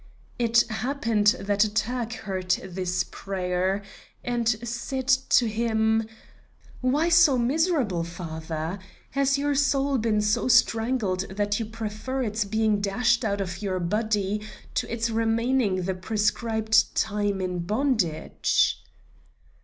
It 0.39 0.61
happened 0.67 1.35
that 1.39 1.63
a 1.63 1.71
Turk 1.71 2.13
heard 2.13 2.49
this 2.63 3.03
prayer, 3.11 3.83
and 4.23 4.47
said 4.67 5.07
to 5.07 5.47
him: 5.47 6.07
"Why 6.79 7.07
so 7.09 7.37
miserable, 7.37 8.03
father? 8.03 8.79
Has 9.11 9.37
your 9.37 9.53
soul 9.53 9.99
been 9.99 10.19
so 10.21 10.47
strangled 10.47 11.29
that 11.29 11.59
you 11.59 11.67
prefer 11.67 12.23
its 12.23 12.45
being 12.45 12.81
dashed 12.81 13.23
out 13.23 13.41
of 13.41 13.61
your 13.61 13.79
body, 13.79 14.41
to 14.73 14.91
its 14.91 15.11
remaining 15.11 15.83
the 15.83 15.93
prescribed 15.93 16.95
time 16.95 17.39
in 17.39 17.59
bondage?" 17.59 18.83